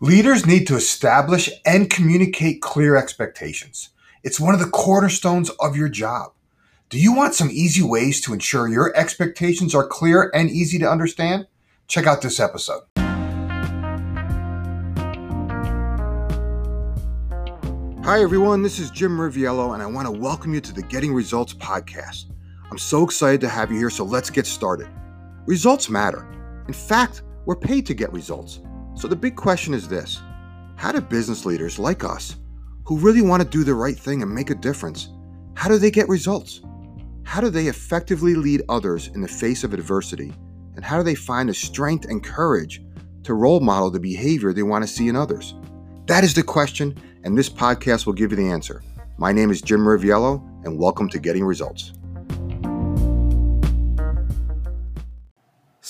[0.00, 3.88] Leaders need to establish and communicate clear expectations.
[4.22, 6.34] It's one of the cornerstones of your job.
[6.88, 10.88] Do you want some easy ways to ensure your expectations are clear and easy to
[10.88, 11.48] understand?
[11.88, 12.82] Check out this episode.
[18.04, 18.62] Hi, everyone.
[18.62, 22.26] This is Jim Riviello, and I want to welcome you to the Getting Results podcast.
[22.70, 24.86] I'm so excited to have you here, so let's get started.
[25.46, 26.24] Results matter.
[26.68, 28.60] In fact, we're paid to get results.
[28.98, 30.20] So the big question is this
[30.74, 32.34] How do business leaders like us,
[32.84, 35.10] who really want to do the right thing and make a difference,
[35.54, 36.62] how do they get results?
[37.22, 40.32] How do they effectively lead others in the face of adversity?
[40.74, 42.82] And how do they find the strength and courage
[43.22, 45.54] to role model the behavior they want to see in others?
[46.06, 48.82] That is the question, and this podcast will give you the answer.
[49.16, 51.92] My name is Jim Riviello, and welcome to Getting Results.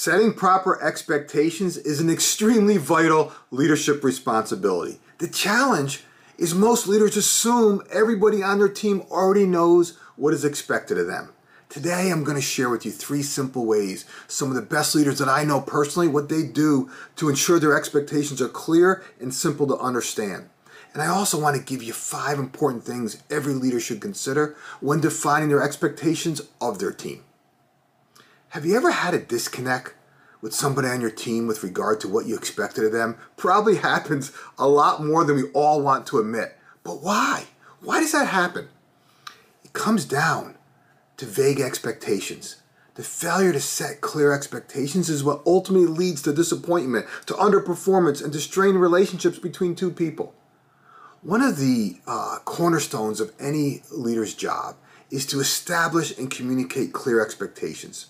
[0.00, 5.00] Setting proper expectations is an extremely vital leadership responsibility.
[5.18, 6.04] The challenge
[6.38, 11.30] is most leaders assume everybody on their team already knows what is expected of them.
[11.68, 15.18] Today, I'm going to share with you three simple ways some of the best leaders
[15.18, 19.66] that I know personally, what they do to ensure their expectations are clear and simple
[19.66, 20.48] to understand.
[20.92, 25.00] And I also want to give you five important things every leader should consider when
[25.00, 27.24] defining their expectations of their team.
[28.52, 29.92] Have you ever had a disconnect
[30.40, 33.18] with somebody on your team with regard to what you expected of them?
[33.36, 36.56] Probably happens a lot more than we all want to admit.
[36.82, 37.44] But why?
[37.82, 38.68] Why does that happen?
[39.64, 40.54] It comes down
[41.18, 42.62] to vague expectations.
[42.94, 48.32] The failure to set clear expectations is what ultimately leads to disappointment, to underperformance, and
[48.32, 50.34] to strained relationships between two people.
[51.20, 54.76] One of the uh, cornerstones of any leader's job
[55.10, 58.06] is to establish and communicate clear expectations.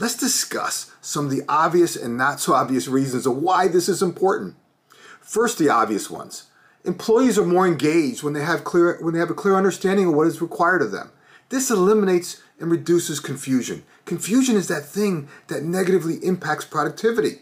[0.00, 4.00] Let's discuss some of the obvious and not so obvious reasons of why this is
[4.00, 4.54] important.
[5.20, 6.44] First, the obvious ones.
[6.84, 10.14] Employees are more engaged when they have clear when they have a clear understanding of
[10.14, 11.10] what is required of them.
[11.48, 13.82] This eliminates and reduces confusion.
[14.04, 17.40] Confusion is that thing that negatively impacts productivity.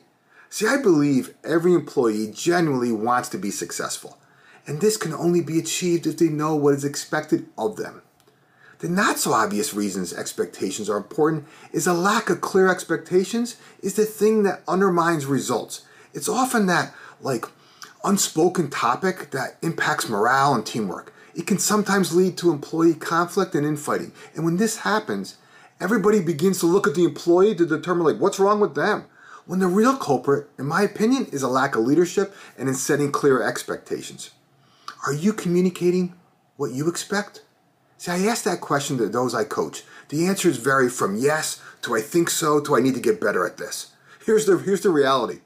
[0.49, 4.19] See, I believe every employee genuinely wants to be successful,
[4.67, 8.01] and this can only be achieved if they know what is expected of them.
[8.79, 13.95] The not so obvious reasons expectations are important is a lack of clear expectations is
[13.95, 15.83] the thing that undermines results.
[16.13, 17.47] It's often that like
[18.05, 21.15] unspoken topic that impacts morale and teamwork.
[21.35, 24.13] It can sometimes lead to employee conflict and infighting.
[24.35, 25.37] And when this happens,
[25.81, 29.07] everybody begins to look at the employee to determine like what's wrong with them.
[29.47, 33.13] When the real culprit, in my opinion, is a lack of leadership and in setting
[33.13, 34.31] clear expectations.
[35.07, 36.15] Are you communicating
[36.57, 37.43] what you expect?
[37.99, 39.83] See, I ask that question to those I coach.
[40.09, 43.47] The answers vary from yes to I think so to I need to get better
[43.47, 43.93] at this.
[44.25, 45.41] Here's the, here's the reality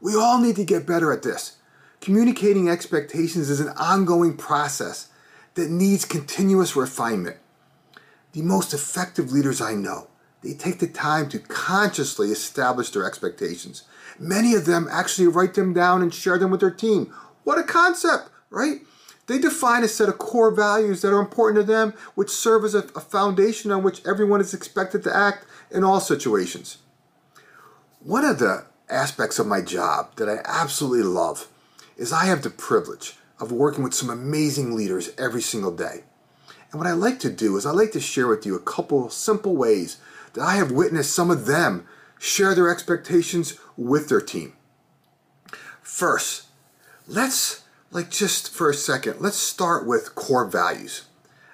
[0.00, 1.56] we all need to get better at this.
[2.00, 5.08] Communicating expectations is an ongoing process
[5.54, 7.38] that needs continuous refinement.
[8.32, 10.08] The most effective leaders I know,
[10.42, 13.84] they take the time to consciously establish their expectations.
[14.18, 17.10] Many of them actually write them down and share them with their team.
[17.44, 18.80] What a concept, right?
[19.26, 22.74] They define a set of core values that are important to them, which serve as
[22.74, 26.78] a, a foundation on which everyone is expected to act in all situations.
[28.00, 31.48] One of the aspects of my job that I absolutely love
[31.96, 36.04] is I have the privilege of working with some amazing leaders every single day.
[36.70, 39.08] And what I like to do is I like to share with you a couple
[39.08, 39.98] simple ways
[40.34, 41.86] that I have witnessed some of them
[42.18, 44.54] share their expectations with their team.
[45.82, 46.46] First,
[47.06, 47.63] let's
[47.94, 51.06] like just for a second, let's start with core values.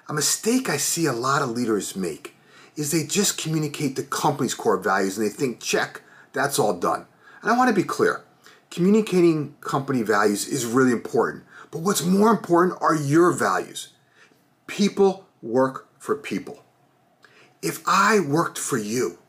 [0.09, 2.35] A mistake I see a lot of leaders make
[2.75, 6.01] is they just communicate the company's core values and they think, check,
[6.33, 7.05] that's all done.
[7.41, 8.23] And I want to be clear
[8.71, 11.43] communicating company values is really important.
[11.69, 13.89] But what's more important are your values.
[14.65, 16.63] People work for people.
[17.61, 19.19] If I worked for you,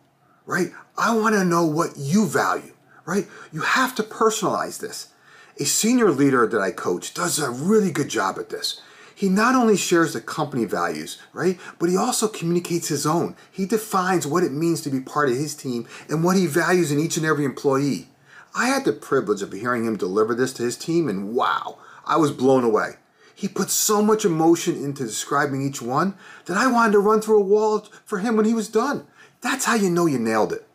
[0.47, 2.75] right, I want to know what you value,
[3.05, 3.27] right?
[3.53, 5.12] You have to personalize this.
[5.61, 8.81] A senior leader that I coach does a really good job at this.
[9.15, 13.37] He not only shares the company values, right, but he also communicates his own.
[13.51, 16.91] He defines what it means to be part of his team and what he values
[16.91, 18.09] in each and every employee.
[18.55, 22.17] I had the privilege of hearing him deliver this to his team, and wow, I
[22.17, 22.95] was blown away.
[23.35, 26.15] He put so much emotion into describing each one
[26.47, 29.07] that I wanted to run through a wall for him when he was done.
[29.41, 30.67] That's how you know you nailed it.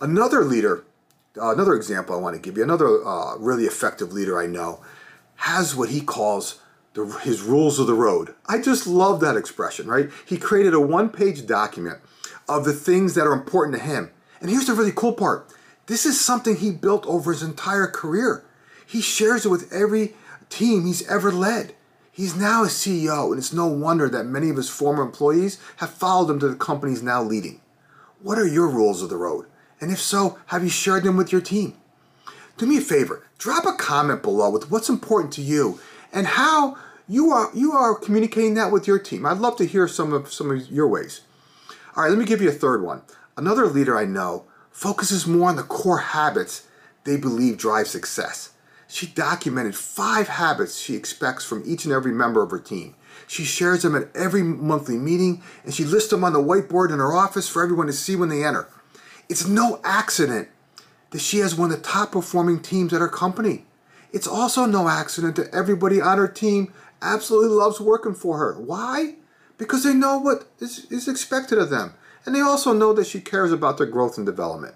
[0.00, 0.84] Another leader
[1.36, 4.80] another example I want to give you, another uh, really effective leader I know
[5.36, 6.60] has what he calls
[6.94, 8.34] the, his rules of the road.
[8.46, 10.10] I just love that expression, right?
[10.26, 11.98] He created a one page document
[12.48, 14.10] of the things that are important to him.
[14.40, 15.50] And here's the really cool part
[15.86, 18.44] this is something he built over his entire career.
[18.86, 20.14] He shares it with every
[20.48, 21.74] team he's ever led.
[22.10, 25.90] He's now a CEO, and it's no wonder that many of his former employees have
[25.90, 27.60] followed him to the companies now leading.
[28.22, 29.46] What are your rules of the road?
[29.84, 31.74] And if so, have you shared them with your team?
[32.56, 35.78] Do me a favor, drop a comment below with what's important to you
[36.10, 39.26] and how you are you are communicating that with your team.
[39.26, 41.20] I'd love to hear some of some of your ways.
[41.94, 43.02] All right, let me give you a third one.
[43.36, 46.66] Another leader I know focuses more on the core habits
[47.04, 48.54] they believe drive success.
[48.88, 52.94] She documented five habits she expects from each and every member of her team.
[53.26, 57.00] She shares them at every monthly meeting and she lists them on the whiteboard in
[57.00, 58.66] her office for everyone to see when they enter.
[59.28, 60.48] It's no accident
[61.10, 63.66] that she has one of the top performing teams at her company.
[64.12, 66.72] It's also no accident that everybody on her team
[67.02, 68.54] absolutely loves working for her.
[68.60, 69.16] Why?
[69.58, 71.94] Because they know what is, is expected of them.
[72.26, 74.74] And they also know that she cares about their growth and development.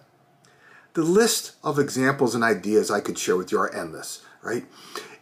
[0.94, 4.66] The list of examples and ideas I could share with you are endless, right?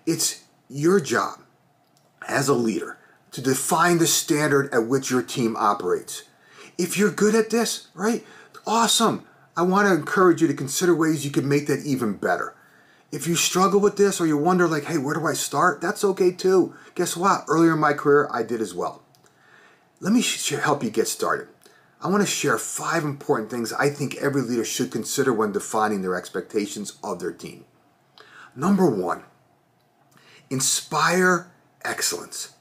[0.06, 1.40] It's your job
[2.28, 2.98] as a leader
[3.32, 6.24] to define the standard at which your team operates.
[6.78, 8.24] If you're good at this, right?
[8.66, 9.24] Awesome.
[9.56, 12.54] I want to encourage you to consider ways you can make that even better.
[13.12, 15.80] If you struggle with this or you wonder like, hey, where do I start?
[15.80, 16.74] That's okay too.
[16.94, 17.44] Guess what?
[17.48, 19.02] Earlier in my career, I did as well.
[20.00, 21.48] Let me help you get started.
[22.02, 26.02] I want to share five important things I think every leader should consider when defining
[26.02, 27.64] their expectations of their team.
[28.54, 29.22] Number one,
[30.50, 31.50] inspire
[31.84, 32.54] excellence.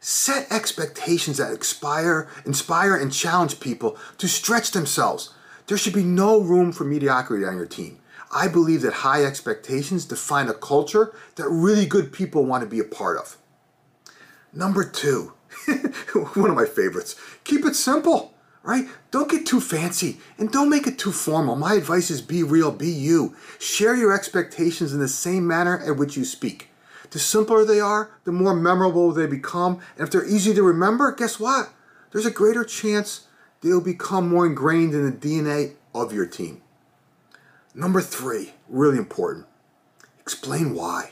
[0.00, 5.34] Set expectations that inspire, inspire and challenge people to stretch themselves.
[5.70, 8.00] There should be no room for mediocrity on your team.
[8.34, 12.80] I believe that high expectations define a culture that really good people want to be
[12.80, 13.36] a part of.
[14.52, 15.32] Number two,
[16.34, 17.14] one of my favorites,
[17.44, 18.34] keep it simple
[18.64, 18.88] right?
[19.10, 21.54] Don't get too fancy and don't make it too formal.
[21.54, 23.36] My advice is be real, be you.
[23.58, 26.68] Share your expectations in the same manner at which you speak.
[27.10, 29.80] The simpler they are, the more memorable they become.
[29.96, 31.70] And if they're easy to remember, guess what?
[32.10, 33.28] There's a greater chance
[33.60, 36.62] they'll become more ingrained in the DNA of your team.
[37.74, 39.46] Number three, really important,
[40.20, 41.10] explain why.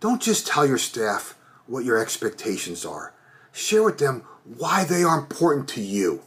[0.00, 1.36] Don't just tell your staff
[1.66, 3.14] what your expectations are.
[3.52, 6.22] Share with them why they are important to you.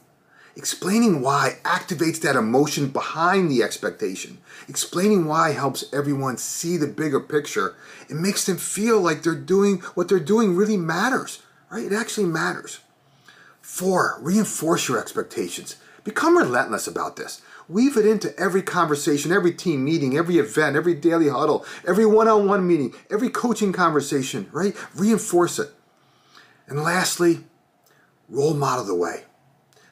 [0.55, 4.39] Explaining why activates that emotion behind the expectation.
[4.67, 7.75] Explaining why helps everyone see the bigger picture.
[8.09, 11.85] It makes them feel like they're doing what they're doing really matters, right?
[11.85, 12.79] It actually matters.
[13.69, 15.77] Four, reinforce your expectations.
[16.03, 17.41] Become relentless about this.
[17.69, 22.27] Weave it into every conversation, every team meeting, every event, every daily huddle, every one
[22.27, 24.75] on one meeting, every coaching conversation, right?
[24.95, 25.69] Reinforce it.
[26.67, 27.45] And lastly,
[28.27, 29.25] role model the way.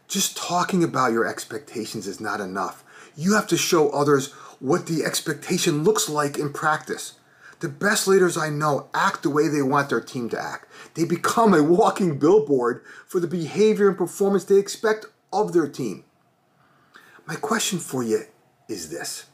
[0.08, 2.84] Just talking about your expectations is not enough.
[3.16, 7.14] You have to show others what the expectation looks like in practice.
[7.60, 10.72] The best leaders I know act the way they want their team to act.
[10.94, 16.04] They become a walking billboard for the behavior and performance they expect of their team.
[17.26, 18.24] My question for you
[18.70, 19.26] is this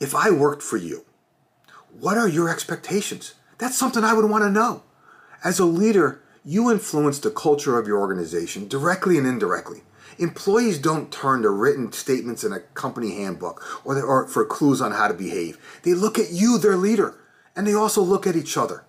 [0.00, 1.04] If I worked for you,
[1.98, 3.34] what are your expectations?
[3.58, 4.82] That's something I would want to know.
[5.44, 9.82] As a leader, you influence the culture of your organization directly and indirectly.
[10.18, 14.80] Employees don't turn to written statements in a company handbook or, they, or for clues
[14.80, 15.58] on how to behave.
[15.82, 17.18] They look at you, their leader,
[17.54, 18.84] and they also look at each other.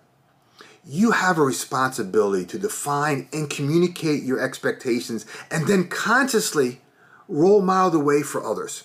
[0.84, 6.80] You have a responsibility to define and communicate your expectations and then consciously
[7.28, 8.84] role model the way for others.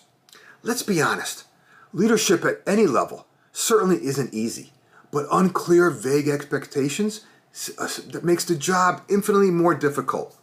[0.61, 1.45] Let's be honest,
[1.93, 4.73] leadership at any level certainly isn't easy,
[5.11, 7.21] but unclear, vague expectations
[7.77, 10.37] uh, that makes the job infinitely more difficult.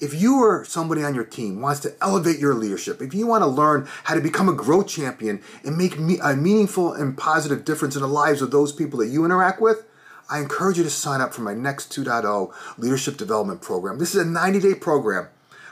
[0.00, 3.42] If you or somebody on your team wants to elevate your leadership, if you want
[3.42, 7.94] to learn how to become a growth champion and make a meaningful and positive difference
[7.94, 9.84] in the lives of those people that you interact with,
[10.30, 13.98] I encourage you to sign up for my next 2.0 leadership development program.
[13.98, 15.28] This is a 90 day program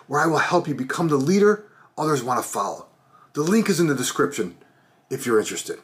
[0.07, 1.65] where I will help you become the leader
[1.97, 2.87] others want to follow.
[3.35, 4.57] The link is in the description
[5.11, 5.79] if you're interested.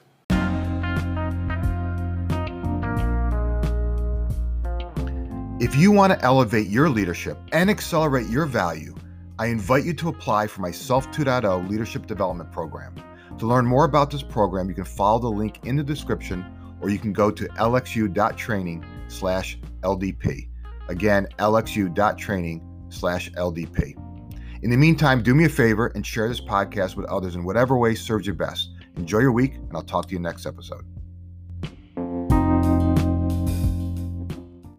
[5.60, 8.94] If you want to elevate your leadership and accelerate your value,
[9.40, 12.94] I invite you to apply for my Self 2.0 Leadership Development Program.
[13.38, 16.44] To learn more about this program, you can follow the link in the description
[16.80, 20.48] or you can go to lxu.training slash LDP.
[20.88, 23.94] Again, lxu.training slash LDP.
[24.62, 27.76] In the meantime, do me a favor and share this podcast with others in whatever
[27.76, 28.70] way serves you best.
[28.94, 30.84] Enjoy your week, and I'll talk to you next episode.